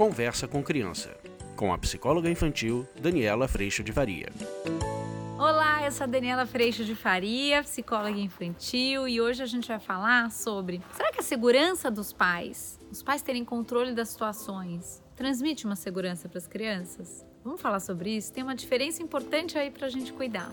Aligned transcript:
Conversa 0.00 0.48
com 0.48 0.62
Criança, 0.62 1.14
com 1.54 1.74
a 1.74 1.76
psicóloga 1.76 2.30
infantil 2.30 2.88
Daniela 2.98 3.46
Freixo 3.46 3.84
de 3.84 3.92
Faria. 3.92 4.32
Olá, 5.36 5.84
eu 5.84 5.92
sou 5.92 6.04
a 6.04 6.06
Daniela 6.06 6.46
Freixo 6.46 6.86
de 6.86 6.94
Faria, 6.94 7.62
psicóloga 7.62 8.18
infantil, 8.18 9.06
e 9.06 9.20
hoje 9.20 9.42
a 9.42 9.46
gente 9.46 9.68
vai 9.68 9.78
falar 9.78 10.30
sobre: 10.30 10.80
será 10.96 11.12
que 11.12 11.20
a 11.20 11.22
segurança 11.22 11.90
dos 11.90 12.14
pais, 12.14 12.80
os 12.90 13.02
pais 13.02 13.20
terem 13.20 13.44
controle 13.44 13.92
das 13.92 14.08
situações, 14.08 15.02
transmite 15.14 15.66
uma 15.66 15.76
segurança 15.76 16.30
para 16.30 16.38
as 16.38 16.46
crianças? 16.46 17.26
Vamos 17.44 17.60
falar 17.60 17.80
sobre 17.80 18.16
isso? 18.16 18.32
Tem 18.32 18.42
uma 18.42 18.54
diferença 18.54 19.02
importante 19.02 19.58
aí 19.58 19.70
para 19.70 19.86
a 19.86 19.90
gente 19.90 20.14
cuidar. 20.14 20.50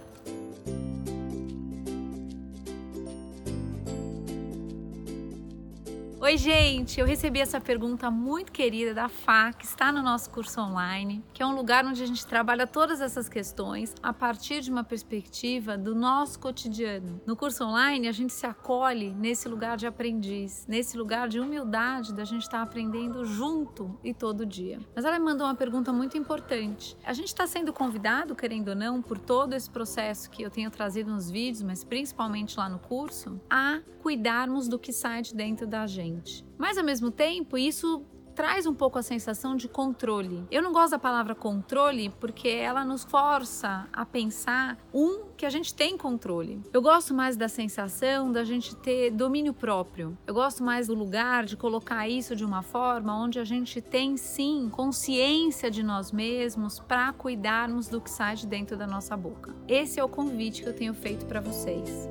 Oi, 6.27 6.35
gente! 6.35 6.99
Eu 6.99 7.05
recebi 7.05 7.39
essa 7.39 7.61
pergunta 7.61 8.11
muito 8.11 8.51
querida 8.51 8.93
da 8.93 9.07
Fá, 9.07 9.53
que 9.53 9.63
está 9.63 9.93
no 9.93 10.01
nosso 10.03 10.29
curso 10.29 10.59
online, 10.59 11.23
que 11.33 11.41
é 11.41 11.45
um 11.45 11.55
lugar 11.55 11.85
onde 11.85 12.03
a 12.03 12.05
gente 12.05 12.27
trabalha 12.27 12.67
todas 12.67 12.99
essas 12.99 13.29
questões 13.29 13.95
a 14.03 14.11
partir 14.11 14.59
de 14.59 14.69
uma 14.69 14.83
perspectiva 14.83 15.77
do 15.77 15.95
nosso 15.95 16.37
cotidiano. 16.37 17.21
No 17.25 17.37
curso 17.37 17.63
online, 17.63 18.09
a 18.09 18.11
gente 18.11 18.33
se 18.33 18.45
acolhe 18.45 19.13
nesse 19.13 19.47
lugar 19.47 19.77
de 19.77 19.87
aprendiz, 19.87 20.65
nesse 20.67 20.97
lugar 20.97 21.29
de 21.29 21.39
humildade 21.39 22.13
da 22.13 22.25
gente 22.25 22.41
estar 22.41 22.61
aprendendo 22.61 23.23
junto 23.23 23.97
e 24.03 24.13
todo 24.13 24.45
dia. 24.45 24.81
Mas 24.93 25.05
ela 25.05 25.17
me 25.17 25.23
mandou 25.23 25.47
uma 25.47 25.55
pergunta 25.55 25.93
muito 25.93 26.17
importante. 26.17 26.97
A 27.05 27.13
gente 27.13 27.29
está 27.29 27.47
sendo 27.47 27.71
convidado, 27.71 28.35
querendo 28.35 28.67
ou 28.67 28.75
não, 28.75 29.01
por 29.01 29.17
todo 29.17 29.53
esse 29.53 29.69
processo 29.69 30.29
que 30.29 30.43
eu 30.43 30.49
tenho 30.49 30.69
trazido 30.69 31.09
nos 31.09 31.31
vídeos, 31.31 31.63
mas 31.63 31.85
principalmente 31.85 32.57
lá 32.57 32.67
no 32.67 32.79
curso, 32.79 33.39
a 33.49 33.79
cuidarmos 34.01 34.67
do 34.67 34.77
que 34.77 34.91
sai 34.91 35.21
de 35.21 35.33
dentro 35.33 35.65
da 35.65 35.87
gente 35.87 36.16
Mas 36.57 36.77
ao 36.77 36.83
mesmo 36.83 37.11
tempo, 37.11 37.57
isso 37.57 38.05
traz 38.37 38.67
um 38.67 38.73
pouco 38.75 38.99
a 38.99 39.01
sensação 39.01 39.55
de 39.55 39.67
controle. 39.67 40.45
Eu 40.51 40.61
não 40.61 40.71
gosto 40.71 40.91
da 40.91 40.99
palavra 40.99 41.33
controle 41.33 42.11
porque 42.19 42.47
ela 42.47 42.85
nos 42.85 43.03
força 43.03 43.87
a 43.91 44.05
pensar 44.05 44.77
um 44.93 45.23
que 45.35 45.43
a 45.43 45.49
gente 45.49 45.73
tem 45.73 45.97
controle. 45.97 46.61
Eu 46.71 46.79
gosto 46.79 47.15
mais 47.15 47.35
da 47.35 47.47
sensação 47.47 48.31
da 48.31 48.43
gente 48.43 48.75
ter 48.75 49.09
domínio 49.09 49.55
próprio. 49.55 50.15
Eu 50.27 50.35
gosto 50.35 50.63
mais 50.63 50.85
do 50.85 50.93
lugar 50.93 51.45
de 51.45 51.57
colocar 51.57 52.07
isso 52.07 52.35
de 52.35 52.45
uma 52.45 52.61
forma 52.61 53.19
onde 53.19 53.39
a 53.39 53.43
gente 53.43 53.81
tem 53.81 54.15
sim 54.17 54.69
consciência 54.69 55.71
de 55.71 55.81
nós 55.81 56.11
mesmos 56.11 56.79
para 56.79 57.11
cuidarmos 57.13 57.87
do 57.87 57.99
que 57.99 58.11
sai 58.11 58.35
de 58.35 58.45
dentro 58.45 58.77
da 58.77 58.85
nossa 58.85 59.17
boca. 59.17 59.55
Esse 59.67 59.99
é 59.99 60.03
o 60.03 60.07
convite 60.07 60.61
que 60.61 60.69
eu 60.69 60.75
tenho 60.75 60.93
feito 60.93 61.25
para 61.25 61.41
vocês. 61.41 62.07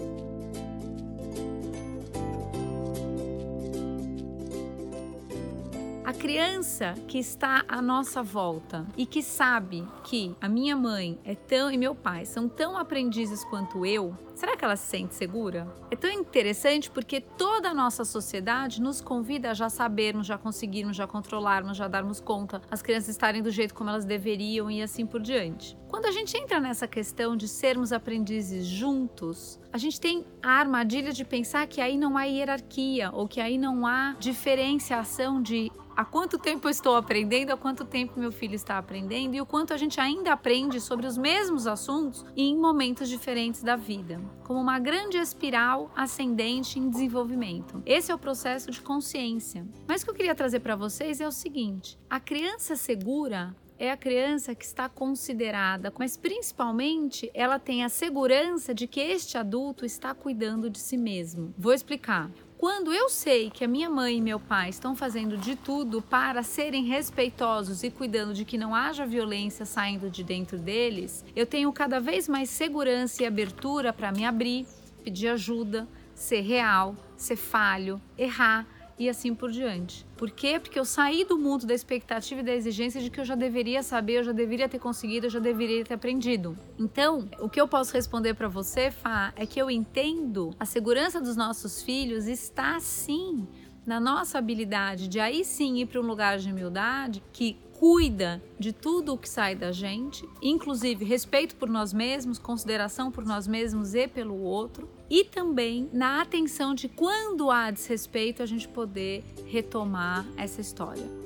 Criança 6.16 6.94
que 7.06 7.18
está 7.18 7.64
à 7.68 7.82
nossa 7.82 8.22
volta 8.22 8.86
e 8.96 9.04
que 9.04 9.22
sabe 9.22 9.86
que 10.02 10.34
a 10.40 10.48
minha 10.48 10.74
mãe 10.74 11.18
é 11.24 11.34
tão 11.34 11.70
e 11.70 11.76
meu 11.76 11.94
pai 11.94 12.24
são 12.24 12.48
tão 12.48 12.76
aprendizes 12.76 13.44
quanto 13.44 13.84
eu, 13.84 14.16
será 14.34 14.56
que 14.56 14.64
ela 14.64 14.76
se 14.76 14.86
sente 14.86 15.14
segura? 15.14 15.66
É 15.90 15.96
tão 15.96 16.10
interessante 16.10 16.90
porque 16.90 17.20
toda 17.20 17.70
a 17.70 17.74
nossa 17.74 18.04
sociedade 18.04 18.80
nos 18.80 19.00
convida 19.00 19.50
a 19.50 19.54
já 19.54 19.68
sabermos, 19.68 20.26
já 20.26 20.38
conseguirmos, 20.38 20.96
já 20.96 21.06
controlarmos, 21.06 21.76
já 21.76 21.86
darmos 21.86 22.18
conta, 22.18 22.62
as 22.70 22.80
crianças 22.82 23.10
estarem 23.10 23.42
do 23.42 23.50
jeito 23.50 23.74
como 23.74 23.90
elas 23.90 24.04
deveriam 24.04 24.70
e 24.70 24.82
assim 24.82 25.06
por 25.06 25.20
diante. 25.20 25.76
Quando 25.88 26.06
a 26.06 26.10
gente 26.10 26.36
entra 26.36 26.58
nessa 26.58 26.88
questão 26.88 27.36
de 27.36 27.46
sermos 27.46 27.92
aprendizes 27.92 28.66
juntos, 28.66 29.60
a 29.72 29.78
gente 29.78 30.00
tem 30.00 30.24
a 30.42 30.52
armadilha 30.52 31.12
de 31.12 31.24
pensar 31.24 31.66
que 31.66 31.80
aí 31.80 31.98
não 31.98 32.16
há 32.16 32.24
hierarquia 32.24 33.10
ou 33.12 33.28
que 33.28 33.40
aí 33.40 33.58
não 33.58 33.86
há 33.86 34.16
diferenciação 34.18 35.42
de 35.42 35.70
há 35.96 36.04
quanto 36.04 36.38
tempo 36.38 36.66
eu 36.66 36.70
estou 36.70 36.94
aprendendo, 36.94 37.50
há 37.50 37.56
quanto 37.56 37.84
tempo 37.84 38.20
meu 38.20 38.30
filho 38.30 38.54
está 38.54 38.76
aprendendo 38.76 39.34
e 39.34 39.40
o 39.40 39.46
quanto 39.46 39.72
a 39.72 39.76
gente 39.76 39.98
ainda 39.98 40.32
aprende 40.32 40.80
sobre 40.80 41.06
os 41.06 41.16
mesmos 41.16 41.66
assuntos 41.66 42.24
em 42.36 42.56
momentos 42.56 43.08
diferentes 43.08 43.62
da 43.62 43.74
vida, 43.74 44.20
como 44.44 44.60
uma 44.60 44.78
grande 44.78 45.16
espiral 45.16 45.90
ascendente 45.96 46.78
em 46.78 46.90
desenvolvimento. 46.90 47.82
Esse 47.86 48.12
é 48.12 48.14
o 48.14 48.18
processo 48.18 48.70
de 48.70 48.82
consciência. 48.82 49.66
Mas 49.88 50.02
o 50.02 50.04
que 50.04 50.10
eu 50.10 50.14
queria 50.14 50.34
trazer 50.34 50.60
para 50.60 50.76
vocês 50.76 51.20
é 51.20 51.26
o 51.26 51.32
seguinte: 51.32 51.98
a 52.10 52.20
criança 52.20 52.76
segura 52.76 53.56
é 53.78 53.90
a 53.90 53.96
criança 53.96 54.54
que 54.54 54.64
está 54.64 54.88
considerada, 54.88 55.92
mas 55.98 56.16
principalmente 56.16 57.30
ela 57.34 57.58
tem 57.58 57.84
a 57.84 57.88
segurança 57.88 58.74
de 58.74 58.86
que 58.86 59.00
este 59.00 59.36
adulto 59.36 59.84
está 59.84 60.14
cuidando 60.14 60.70
de 60.70 60.78
si 60.78 60.96
mesmo. 60.96 61.54
Vou 61.58 61.72
explicar. 61.72 62.30
Quando 62.58 62.90
eu 62.90 63.10
sei 63.10 63.50
que 63.50 63.64
a 63.64 63.68
minha 63.68 63.90
mãe 63.90 64.16
e 64.16 64.20
meu 64.20 64.40
pai 64.40 64.70
estão 64.70 64.96
fazendo 64.96 65.36
de 65.36 65.54
tudo 65.56 66.00
para 66.00 66.42
serem 66.42 66.84
respeitosos 66.84 67.82
e 67.82 67.90
cuidando 67.90 68.32
de 68.32 68.46
que 68.46 68.56
não 68.56 68.74
haja 68.74 69.04
violência 69.04 69.66
saindo 69.66 70.08
de 70.08 70.24
dentro 70.24 70.56
deles, 70.58 71.22
eu 71.36 71.44
tenho 71.44 71.70
cada 71.70 72.00
vez 72.00 72.26
mais 72.26 72.48
segurança 72.48 73.22
e 73.22 73.26
abertura 73.26 73.92
para 73.92 74.10
me 74.10 74.24
abrir, 74.24 74.66
pedir 75.04 75.28
ajuda, 75.28 75.86
ser 76.14 76.40
real, 76.40 76.96
ser 77.14 77.36
falho, 77.36 78.00
errar 78.16 78.66
e 78.98 79.08
assim 79.08 79.34
por 79.34 79.50
diante. 79.50 80.06
Por 80.16 80.30
quê? 80.30 80.58
Porque 80.58 80.78
eu 80.78 80.84
saí 80.84 81.24
do 81.24 81.38
mundo 81.38 81.66
da 81.66 81.74
expectativa 81.74 82.40
e 82.40 82.44
da 82.44 82.54
exigência 82.54 83.00
de 83.00 83.10
que 83.10 83.20
eu 83.20 83.24
já 83.24 83.34
deveria 83.34 83.82
saber, 83.82 84.14
eu 84.14 84.24
já 84.24 84.32
deveria 84.32 84.68
ter 84.68 84.78
conseguido, 84.78 85.26
eu 85.26 85.30
já 85.30 85.38
deveria 85.38 85.84
ter 85.84 85.94
aprendido. 85.94 86.56
Então, 86.78 87.28
o 87.38 87.48
que 87.48 87.60
eu 87.60 87.68
posso 87.68 87.92
responder 87.92 88.34
para 88.34 88.48
você, 88.48 88.90
Fá, 88.90 89.32
é 89.36 89.44
que 89.44 89.60
eu 89.60 89.70
entendo 89.70 90.54
a 90.58 90.64
segurança 90.64 91.20
dos 91.20 91.36
nossos 91.36 91.82
filhos 91.82 92.26
está 92.26 92.80
sim 92.80 93.46
na 93.86 94.00
nossa 94.00 94.38
habilidade 94.38 95.08
de 95.08 95.20
aí 95.20 95.44
sim 95.44 95.78
ir 95.78 95.86
para 95.86 96.00
um 96.00 96.06
lugar 96.06 96.38
de 96.38 96.50
humildade 96.50 97.22
que 97.32 97.56
cuida 97.78 98.42
de 98.58 98.72
tudo 98.72 99.12
o 99.12 99.18
que 99.18 99.28
sai 99.28 99.54
da 99.54 99.70
gente, 99.70 100.26
inclusive 100.40 101.04
respeito 101.04 101.56
por 101.56 101.68
nós 101.68 101.92
mesmos, 101.92 102.38
consideração 102.38 103.10
por 103.10 103.24
nós 103.24 103.46
mesmos 103.46 103.94
e 103.94 104.08
pelo 104.08 104.40
outro, 104.40 104.88
e 105.10 105.24
também 105.24 105.88
na 105.92 106.22
atenção 106.22 106.74
de 106.74 106.88
quando 106.88 107.50
há 107.50 107.70
desrespeito 107.70 108.42
a 108.42 108.46
gente 108.46 108.66
poder 108.66 109.22
retomar 109.46 110.26
essa 110.36 110.60
história. 110.60 111.25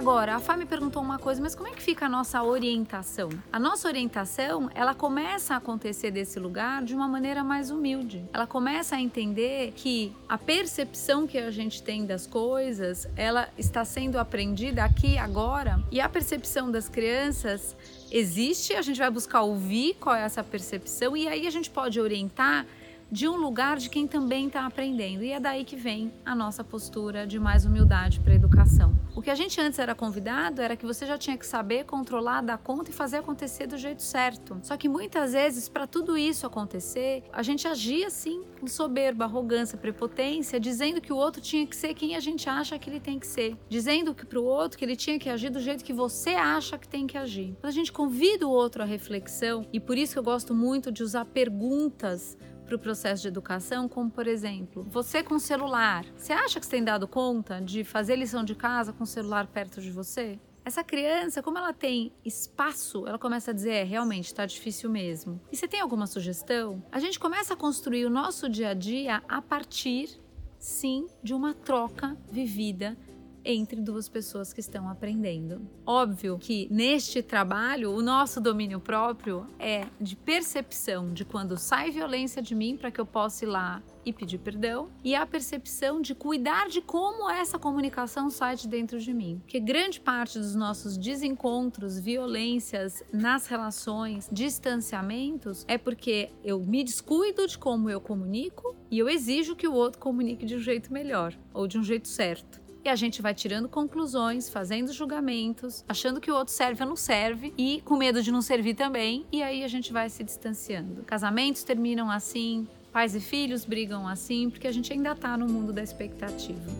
Agora, 0.00 0.36
a 0.36 0.40
Fá 0.40 0.56
me 0.56 0.64
perguntou 0.64 1.02
uma 1.02 1.18
coisa, 1.18 1.42
mas 1.42 1.54
como 1.54 1.68
é 1.68 1.72
que 1.72 1.82
fica 1.82 2.06
a 2.06 2.08
nossa 2.08 2.42
orientação? 2.42 3.28
A 3.52 3.60
nossa 3.60 3.86
orientação, 3.86 4.70
ela 4.74 4.94
começa 4.94 5.52
a 5.52 5.58
acontecer 5.58 6.10
desse 6.10 6.40
lugar 6.40 6.82
de 6.82 6.94
uma 6.94 7.06
maneira 7.06 7.44
mais 7.44 7.70
humilde. 7.70 8.24
Ela 8.32 8.46
começa 8.46 8.96
a 8.96 9.00
entender 9.00 9.74
que 9.76 10.10
a 10.26 10.38
percepção 10.38 11.26
que 11.26 11.36
a 11.36 11.50
gente 11.50 11.82
tem 11.82 12.06
das 12.06 12.26
coisas, 12.26 13.06
ela 13.14 13.50
está 13.58 13.84
sendo 13.84 14.18
aprendida 14.18 14.84
aqui 14.84 15.18
agora, 15.18 15.78
e 15.92 16.00
a 16.00 16.08
percepção 16.08 16.70
das 16.70 16.88
crianças 16.88 17.76
existe, 18.10 18.72
a 18.72 18.80
gente 18.80 18.96
vai 18.96 19.10
buscar 19.10 19.42
ouvir 19.42 19.98
qual 20.00 20.16
é 20.16 20.22
essa 20.22 20.42
percepção 20.42 21.14
e 21.14 21.28
aí 21.28 21.46
a 21.46 21.50
gente 21.50 21.68
pode 21.68 22.00
orientar 22.00 22.64
de 23.10 23.28
um 23.28 23.36
lugar 23.36 23.76
de 23.76 23.90
quem 23.90 24.06
também 24.06 24.46
está 24.46 24.64
aprendendo. 24.64 25.24
E 25.24 25.32
é 25.32 25.40
daí 25.40 25.64
que 25.64 25.76
vem 25.76 26.12
a 26.24 26.34
nossa 26.34 26.62
postura 26.62 27.26
de 27.26 27.38
mais 27.38 27.64
humildade 27.64 28.20
para 28.20 28.32
a 28.32 28.36
educação. 28.36 28.94
O 29.14 29.20
que 29.20 29.30
a 29.30 29.34
gente 29.34 29.60
antes 29.60 29.78
era 29.78 29.94
convidado 29.94 30.62
era 30.62 30.76
que 30.76 30.86
você 30.86 31.04
já 31.04 31.18
tinha 31.18 31.36
que 31.36 31.44
saber 31.44 31.84
controlar, 31.84 32.40
dar 32.40 32.58
conta 32.58 32.90
e 32.90 32.94
fazer 32.94 33.16
acontecer 33.18 33.66
do 33.66 33.76
jeito 33.76 34.02
certo. 34.02 34.58
Só 34.62 34.76
que 34.76 34.88
muitas 34.88 35.32
vezes, 35.32 35.68
para 35.68 35.86
tudo 35.86 36.16
isso 36.16 36.46
acontecer, 36.46 37.24
a 37.32 37.42
gente 37.42 37.66
agia 37.66 38.06
assim, 38.06 38.44
com 38.60 38.66
soberba, 38.66 39.24
arrogância, 39.24 39.76
prepotência, 39.76 40.60
dizendo 40.60 41.00
que 41.00 41.12
o 41.12 41.16
outro 41.16 41.42
tinha 41.42 41.66
que 41.66 41.74
ser 41.74 41.92
quem 41.94 42.14
a 42.14 42.20
gente 42.20 42.48
acha 42.48 42.78
que 42.78 42.88
ele 42.88 43.00
tem 43.00 43.18
que 43.18 43.26
ser, 43.26 43.56
dizendo 43.68 44.14
que 44.14 44.24
para 44.24 44.38
o 44.38 44.44
outro 44.44 44.78
que 44.78 44.84
ele 44.84 44.96
tinha 44.96 45.18
que 45.18 45.28
agir 45.28 45.50
do 45.50 45.60
jeito 45.60 45.84
que 45.84 45.92
você 45.92 46.30
acha 46.30 46.78
que 46.78 46.88
tem 46.88 47.06
que 47.06 47.18
agir. 47.18 47.56
Mas 47.62 47.74
a 47.74 47.74
gente 47.74 47.92
convida 47.92 48.46
o 48.46 48.50
outro 48.50 48.82
à 48.82 48.86
reflexão 48.86 49.66
e 49.72 49.80
por 49.80 49.98
isso 49.98 50.12
que 50.12 50.18
eu 50.18 50.22
gosto 50.22 50.54
muito 50.54 50.92
de 50.92 51.02
usar 51.02 51.24
perguntas 51.24 52.38
para 52.70 52.76
o 52.76 52.78
processo 52.78 53.22
de 53.22 53.28
educação, 53.28 53.88
como 53.88 54.08
por 54.08 54.28
exemplo, 54.28 54.86
você 54.88 55.24
com 55.24 55.40
celular, 55.40 56.04
você 56.16 56.32
acha 56.32 56.60
que 56.60 56.66
você 56.66 56.70
tem 56.70 56.84
dado 56.84 57.08
conta 57.08 57.60
de 57.60 57.82
fazer 57.82 58.14
lição 58.14 58.44
de 58.44 58.54
casa 58.54 58.92
com 58.92 59.02
o 59.02 59.06
celular 59.06 59.48
perto 59.48 59.80
de 59.80 59.90
você? 59.90 60.38
Essa 60.64 60.84
criança, 60.84 61.42
como 61.42 61.58
ela 61.58 61.72
tem 61.72 62.12
espaço, 62.24 63.06
ela 63.08 63.18
começa 63.18 63.50
a 63.50 63.54
dizer: 63.54 63.72
é, 63.72 63.82
realmente 63.82 64.26
está 64.26 64.46
difícil 64.46 64.88
mesmo. 64.88 65.40
E 65.50 65.56
você 65.56 65.66
tem 65.66 65.80
alguma 65.80 66.06
sugestão? 66.06 66.80
A 66.92 67.00
gente 67.00 67.18
começa 67.18 67.54
a 67.54 67.56
construir 67.56 68.06
o 68.06 68.10
nosso 68.10 68.48
dia 68.48 68.68
a 68.68 68.74
dia 68.74 69.20
a 69.28 69.42
partir, 69.42 70.20
sim, 70.58 71.08
de 71.22 71.34
uma 71.34 71.54
troca 71.54 72.16
vivida 72.30 72.96
entre 73.44 73.80
duas 73.80 74.08
pessoas 74.08 74.52
que 74.52 74.60
estão 74.60 74.88
aprendendo. 74.88 75.60
Óbvio 75.86 76.38
que 76.38 76.68
neste 76.70 77.22
trabalho, 77.22 77.92
o 77.92 78.02
nosso 78.02 78.40
domínio 78.40 78.80
próprio 78.80 79.46
é 79.58 79.86
de 80.00 80.16
percepção 80.16 81.12
de 81.12 81.24
quando 81.24 81.56
sai 81.56 81.90
violência 81.90 82.42
de 82.42 82.54
mim 82.54 82.76
para 82.76 82.90
que 82.90 83.00
eu 83.00 83.06
possa 83.06 83.44
ir 83.44 83.48
lá 83.48 83.82
e 84.04 84.12
pedir 84.12 84.38
perdão, 84.38 84.88
e 85.04 85.14
a 85.14 85.26
percepção 85.26 86.00
de 86.00 86.14
cuidar 86.14 86.68
de 86.68 86.80
como 86.80 87.28
essa 87.30 87.58
comunicação 87.58 88.30
sai 88.30 88.56
de 88.56 88.66
dentro 88.66 88.98
de 88.98 89.12
mim. 89.12 89.40
Porque 89.40 89.60
grande 89.60 90.00
parte 90.00 90.38
dos 90.38 90.54
nossos 90.54 90.96
desencontros, 90.96 91.98
violências 91.98 93.02
nas 93.12 93.46
relações, 93.46 94.28
distanciamentos, 94.32 95.64
é 95.68 95.76
porque 95.76 96.30
eu 96.42 96.60
me 96.60 96.82
descuido 96.82 97.46
de 97.46 97.58
como 97.58 97.90
eu 97.90 98.00
comunico 98.00 98.74
e 98.90 98.98
eu 98.98 99.08
exijo 99.08 99.54
que 99.54 99.68
o 99.68 99.74
outro 99.74 100.00
comunique 100.00 100.46
de 100.46 100.56
um 100.56 100.60
jeito 100.60 100.92
melhor 100.92 101.36
ou 101.52 101.66
de 101.66 101.78
um 101.78 101.82
jeito 101.82 102.08
certo. 102.08 102.60
E 102.82 102.88
a 102.88 102.96
gente 102.96 103.20
vai 103.20 103.34
tirando 103.34 103.68
conclusões, 103.68 104.48
fazendo 104.48 104.90
julgamentos, 104.92 105.84
achando 105.86 106.20
que 106.20 106.30
o 106.30 106.34
outro 106.34 106.54
serve 106.54 106.82
ou 106.82 106.88
não 106.88 106.96
serve 106.96 107.52
e 107.56 107.82
com 107.84 107.96
medo 107.96 108.22
de 108.22 108.32
não 108.32 108.40
servir 108.40 108.74
também. 108.74 109.26
E 109.30 109.42
aí 109.42 109.62
a 109.62 109.68
gente 109.68 109.92
vai 109.92 110.08
se 110.08 110.24
distanciando. 110.24 111.02
Casamentos 111.02 111.62
terminam 111.62 112.10
assim, 112.10 112.66
pais 112.90 113.14
e 113.14 113.20
filhos 113.20 113.66
brigam 113.66 114.08
assim, 114.08 114.48
porque 114.48 114.66
a 114.66 114.72
gente 114.72 114.92
ainda 114.92 115.12
está 115.12 115.36
no 115.36 115.46
mundo 115.46 115.74
da 115.74 115.82
expectativa. 115.82 116.70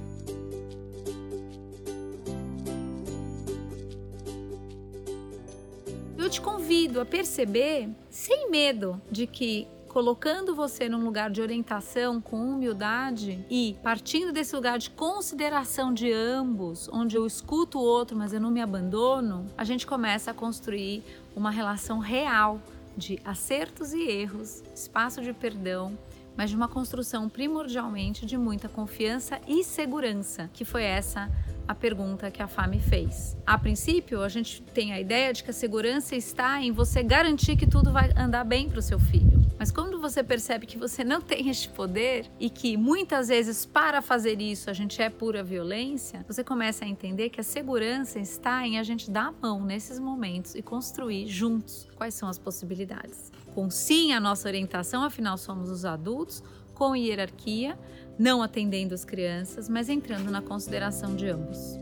Eu 6.16 6.30
te 6.30 6.40
convido 6.40 7.00
a 7.00 7.04
perceber, 7.04 7.90
sem 8.08 8.50
medo 8.50 9.00
de 9.10 9.26
que 9.26 9.66
colocando 9.90 10.54
você 10.54 10.88
num 10.88 11.02
lugar 11.02 11.30
de 11.30 11.42
orientação 11.42 12.20
com 12.20 12.36
humildade 12.36 13.44
e 13.50 13.76
partindo 13.82 14.32
desse 14.32 14.54
lugar 14.54 14.78
de 14.78 14.88
consideração 14.88 15.92
de 15.92 16.12
ambos, 16.12 16.88
onde 16.92 17.16
eu 17.16 17.26
escuto 17.26 17.76
o 17.76 17.82
outro, 17.82 18.16
mas 18.16 18.32
eu 18.32 18.40
não 18.40 18.52
me 18.52 18.60
abandono, 18.60 19.46
a 19.58 19.64
gente 19.64 19.84
começa 19.84 20.30
a 20.30 20.34
construir 20.34 21.02
uma 21.34 21.50
relação 21.50 21.98
real 21.98 22.60
de 22.96 23.18
acertos 23.24 23.92
e 23.92 24.00
erros, 24.00 24.62
espaço 24.72 25.22
de 25.22 25.32
perdão, 25.32 25.98
mas 26.36 26.50
de 26.50 26.56
uma 26.56 26.68
construção 26.68 27.28
primordialmente 27.28 28.24
de 28.24 28.38
muita 28.38 28.68
confiança 28.68 29.40
e 29.48 29.64
segurança, 29.64 30.48
que 30.52 30.64
foi 30.64 30.84
essa 30.84 31.28
a 31.66 31.74
pergunta 31.74 32.30
que 32.30 32.40
a 32.40 32.46
FAME 32.46 32.78
fez. 32.78 33.36
A 33.44 33.58
princípio, 33.58 34.22
a 34.22 34.28
gente 34.28 34.62
tem 34.62 34.92
a 34.92 35.00
ideia 35.00 35.32
de 35.32 35.42
que 35.42 35.50
a 35.50 35.52
segurança 35.52 36.14
está 36.14 36.62
em 36.62 36.70
você 36.70 37.02
garantir 37.02 37.56
que 37.56 37.66
tudo 37.66 37.90
vai 37.92 38.12
andar 38.16 38.44
bem 38.44 38.68
para 38.68 38.78
o 38.78 38.82
seu 38.82 39.00
filho. 39.00 39.39
Mas 39.60 39.70
quando 39.70 40.00
você 40.00 40.24
percebe 40.24 40.64
que 40.64 40.78
você 40.78 41.04
não 41.04 41.20
tem 41.20 41.50
este 41.50 41.68
poder 41.68 42.30
e 42.40 42.48
que 42.48 42.78
muitas 42.78 43.28
vezes 43.28 43.66
para 43.66 44.00
fazer 44.00 44.40
isso 44.40 44.70
a 44.70 44.72
gente 44.72 45.02
é 45.02 45.10
pura 45.10 45.44
violência, 45.44 46.24
você 46.26 46.42
começa 46.42 46.86
a 46.86 46.88
entender 46.88 47.28
que 47.28 47.42
a 47.42 47.44
segurança 47.44 48.18
está 48.18 48.66
em 48.66 48.78
a 48.78 48.82
gente 48.82 49.10
dar 49.10 49.26
a 49.26 49.32
mão 49.32 49.62
nesses 49.62 49.98
momentos 49.98 50.54
e 50.54 50.62
construir 50.62 51.28
juntos 51.28 51.86
quais 51.94 52.14
são 52.14 52.26
as 52.26 52.38
possibilidades. 52.38 53.30
Com 53.54 53.68
sim 53.68 54.14
a 54.14 54.18
nossa 54.18 54.48
orientação, 54.48 55.02
afinal 55.02 55.36
somos 55.36 55.68
os 55.68 55.84
adultos, 55.84 56.42
com 56.72 56.96
hierarquia, 56.96 57.78
não 58.18 58.42
atendendo 58.42 58.94
as 58.94 59.04
crianças, 59.04 59.68
mas 59.68 59.90
entrando 59.90 60.30
na 60.30 60.40
consideração 60.40 61.14
de 61.14 61.28
ambos. 61.28 61.78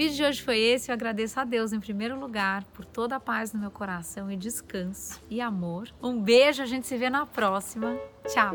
Vídeo 0.00 0.16
de 0.16 0.24
hoje 0.24 0.40
foi 0.40 0.58
esse. 0.58 0.90
Eu 0.90 0.94
agradeço 0.94 1.38
a 1.38 1.44
Deus 1.44 1.74
em 1.74 1.80
primeiro 1.80 2.18
lugar 2.18 2.64
por 2.72 2.86
toda 2.86 3.16
a 3.16 3.20
paz 3.20 3.52
no 3.52 3.60
meu 3.60 3.70
coração 3.70 4.32
e 4.32 4.36
descanso 4.36 5.20
e 5.28 5.42
amor. 5.42 5.90
Um 6.02 6.22
beijo, 6.22 6.62
a 6.62 6.66
gente 6.66 6.86
se 6.86 6.96
vê 6.96 7.10
na 7.10 7.26
próxima. 7.26 7.98
Tchau. 8.26 8.54